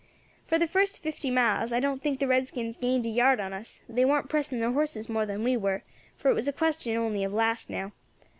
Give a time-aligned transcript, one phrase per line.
[0.47, 3.81] For the first fifty miles I don't think the redskins gained a yard on us;
[3.87, 5.83] they warn't pressing their horses more than we were,
[6.17, 7.91] for it was a question only of last now.